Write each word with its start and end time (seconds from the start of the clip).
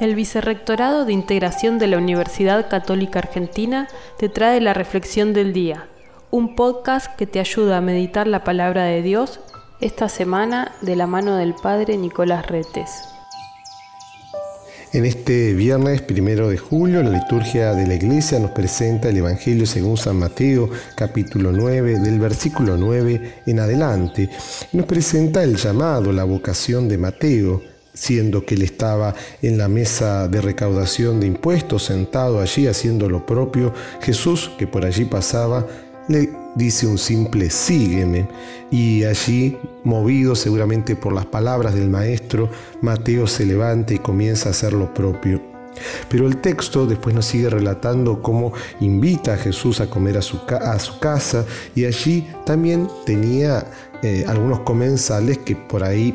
El 0.00 0.14
Vicerrectorado 0.14 1.04
de 1.04 1.12
Integración 1.12 1.78
de 1.78 1.86
la 1.86 1.98
Universidad 1.98 2.70
Católica 2.70 3.18
Argentina 3.18 3.86
te 4.18 4.30
trae 4.30 4.58
la 4.62 4.72
Reflexión 4.72 5.34
del 5.34 5.52
Día, 5.52 5.88
un 6.30 6.56
podcast 6.56 7.14
que 7.16 7.26
te 7.26 7.38
ayuda 7.38 7.76
a 7.76 7.82
meditar 7.82 8.26
la 8.26 8.42
palabra 8.42 8.84
de 8.84 9.02
Dios 9.02 9.40
esta 9.82 10.08
semana 10.08 10.72
de 10.80 10.96
la 10.96 11.06
mano 11.06 11.36
del 11.36 11.52
Padre 11.52 11.98
Nicolás 11.98 12.46
Retes. 12.46 12.90
En 14.94 15.04
este 15.04 15.52
viernes 15.52 16.00
primero 16.00 16.48
de 16.48 16.56
julio, 16.56 17.02
la 17.02 17.10
liturgia 17.10 17.74
de 17.74 17.86
la 17.86 17.94
iglesia 17.94 18.38
nos 18.38 18.52
presenta 18.52 19.10
el 19.10 19.18
Evangelio 19.18 19.66
según 19.66 19.98
San 19.98 20.16
Mateo, 20.16 20.70
capítulo 20.96 21.52
9, 21.52 21.98
del 21.98 22.18
versículo 22.18 22.78
9 22.78 23.42
en 23.44 23.60
adelante. 23.60 24.30
Nos 24.72 24.86
presenta 24.86 25.44
el 25.44 25.56
llamado, 25.56 26.10
la 26.10 26.24
vocación 26.24 26.88
de 26.88 26.96
Mateo, 26.96 27.60
siendo 28.00 28.46
que 28.46 28.54
él 28.54 28.62
estaba 28.62 29.14
en 29.42 29.58
la 29.58 29.68
mesa 29.68 30.26
de 30.26 30.40
recaudación 30.40 31.20
de 31.20 31.26
impuestos, 31.26 31.84
sentado 31.84 32.40
allí 32.40 32.66
haciendo 32.66 33.10
lo 33.10 33.26
propio, 33.26 33.74
Jesús, 34.00 34.50
que 34.58 34.66
por 34.66 34.86
allí 34.86 35.04
pasaba, 35.04 35.66
le 36.08 36.30
dice 36.56 36.86
un 36.86 36.96
simple 36.96 37.50
sígueme. 37.50 38.26
Y 38.70 39.04
allí, 39.04 39.58
movido 39.84 40.34
seguramente 40.34 40.96
por 40.96 41.12
las 41.12 41.26
palabras 41.26 41.74
del 41.74 41.90
maestro, 41.90 42.48
Mateo 42.80 43.26
se 43.26 43.44
levanta 43.44 43.92
y 43.92 43.98
comienza 43.98 44.48
a 44.48 44.52
hacer 44.52 44.72
lo 44.72 44.94
propio. 44.94 45.42
Pero 46.08 46.26
el 46.26 46.38
texto 46.38 46.86
después 46.86 47.14
nos 47.14 47.26
sigue 47.26 47.50
relatando 47.50 48.22
cómo 48.22 48.54
invita 48.80 49.34
a 49.34 49.36
Jesús 49.36 49.78
a 49.78 49.90
comer 49.90 50.16
a 50.16 50.22
su, 50.22 50.40
a 50.48 50.78
su 50.78 50.98
casa 50.98 51.44
y 51.74 51.84
allí 51.84 52.26
también 52.46 52.88
tenía 53.04 53.66
eh, 54.02 54.24
algunos 54.26 54.60
comensales 54.60 55.36
que 55.36 55.54
por 55.54 55.84
ahí 55.84 56.14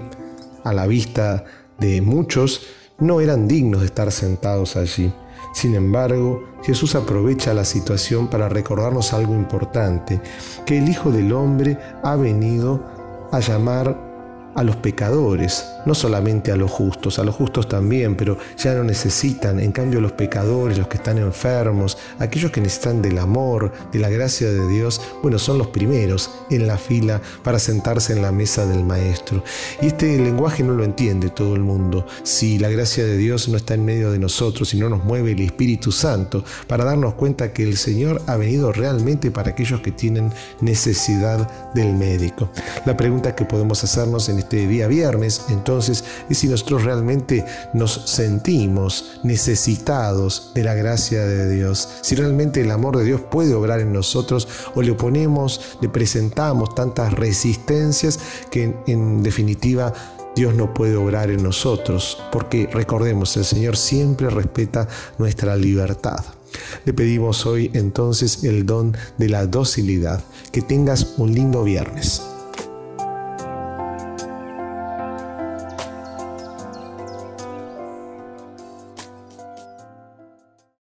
a 0.64 0.74
la 0.74 0.88
vista 0.88 1.46
de 1.80 2.02
muchos 2.02 2.68
no 3.00 3.22
eran 3.22 3.48
dignos 3.48 3.82
de 3.82 3.88
estar 3.88 4.12
sentados 4.12 4.76
allí. 4.76 5.12
Sin 5.54 5.76
embargo, 5.76 6.44
Jesús 6.64 6.96
aprovecha 6.96 7.54
la 7.54 7.66
situación 7.66 8.28
para 8.28 8.50
recordarnos 8.50 9.14
algo 9.14 9.34
importante, 9.34 10.22
que 10.66 10.78
el 10.78 10.90
Hijo 10.90 11.12
del 11.12 11.32
Hombre 11.32 11.78
ha 12.04 12.16
venido 12.16 12.84
a 13.32 13.40
llamar 13.40 14.15
a 14.56 14.64
los 14.64 14.78
pecadores, 14.78 15.66
no 15.86 15.94
solamente 15.94 16.52
a 16.52 16.56
los 16.56 16.72
justos, 16.72 17.20
a 17.20 17.24
los 17.24 17.36
justos 17.36 17.68
también, 17.68 18.16
pero 18.16 18.38
ya 18.58 18.74
no 18.74 18.84
necesitan, 18.84 19.60
en 19.60 19.72
cambio 19.72 20.00
los 20.02 20.14
pecadores, 20.14 20.78
los 20.78 20.88
que 20.88 20.98
están 20.98 21.18
enfermos, 21.18 21.98
aquellos 22.20 22.52
que 22.52 22.62
necesitan 22.62 23.02
del 23.02 23.20
amor, 23.20 23.72
de 23.92 24.00
la 24.00 24.10
gracia 24.10 24.50
de 24.50 24.68
Dios, 24.68 25.02
bueno, 25.22 25.38
son 25.38 25.58
los 25.58 25.68
primeros 25.68 26.32
en 26.50 26.68
la 26.68 26.78
fila 26.78 27.22
para 27.44 27.60
sentarse 27.60 28.14
en 28.14 28.22
la 28.22 28.32
mesa 28.32 28.66
del 28.66 28.84
Maestro. 28.84 29.44
Y 29.82 29.88
este 29.88 30.18
lenguaje 30.18 30.64
no 30.64 30.74
lo 30.74 30.84
entiende 30.86 31.30
todo 31.30 31.56
el 31.56 31.62
mundo. 31.62 32.06
Si 32.24 32.58
la 32.58 32.70
gracia 32.70 33.04
de 33.04 33.18
Dios 33.18 33.50
no 33.50 33.58
está 33.58 33.74
en 33.74 33.84
medio 33.84 34.12
de 34.12 34.20
nosotros 34.20 34.74
y 34.74 34.80
no 34.80 34.90
nos 34.90 35.04
mueve 35.04 35.34
el 35.34 35.42
Espíritu 35.42 35.92
Santo 35.92 36.44
para 36.68 36.86
darnos 36.86 37.16
cuenta 37.16 37.52
que 37.52 37.64
el 37.64 37.76
Señor 37.76 38.22
ha 38.28 38.38
venido 38.38 38.72
realmente 38.72 39.32
para 39.32 39.52
aquellos 39.52 39.82
que 39.82 39.92
tienen 39.92 40.32
necesidad 40.62 41.74
del 41.74 41.94
médico. 41.94 42.50
La 42.86 42.96
pregunta 42.96 43.36
que 43.36 43.44
podemos 43.44 43.84
hacernos 43.84 44.30
en 44.30 44.40
este 44.40 44.45
día 44.50 44.88
viernes, 44.88 45.46
entonces, 45.50 46.04
es 46.30 46.38
si 46.38 46.48
nosotros 46.48 46.84
realmente 46.84 47.46
nos 47.74 48.02
sentimos 48.06 49.20
necesitados 49.24 50.52
de 50.54 50.64
la 50.64 50.74
gracia 50.74 51.26
de 51.26 51.54
Dios, 51.54 51.88
si 52.02 52.16
realmente 52.16 52.62
el 52.62 52.72
amor 52.72 52.98
de 52.98 53.06
Dios 53.06 53.22
puede 53.22 53.54
obrar 53.54 53.80
en 53.80 53.94
nosotros 53.94 54.48
o 54.76 54.82
le 54.82 54.92
oponemos, 54.92 55.78
le 55.82 55.90
presentamos 55.90 56.76
tantas 56.76 57.14
resistencias 57.14 58.20
que 58.52 58.76
en 58.88 59.24
definitiva 59.24 59.94
Dios 60.36 60.54
no 60.54 60.74
puede 60.74 60.98
obrar 60.98 61.30
en 61.32 61.42
nosotros, 61.42 62.22
porque 62.32 62.68
recordemos, 62.72 63.38
el 63.38 63.46
Señor 63.46 63.78
siempre 63.78 64.30
respeta 64.30 64.88
nuestra 65.18 65.56
libertad. 65.56 66.24
Le 66.84 66.94
pedimos 66.94 67.46
hoy 67.46 67.72
entonces 67.74 68.44
el 68.44 68.66
don 68.66 68.96
de 69.18 69.30
la 69.30 69.46
docilidad. 69.46 70.24
Que 70.52 70.62
tengas 70.62 71.16
un 71.18 71.34
lindo 71.34 71.64
viernes. 71.64 72.22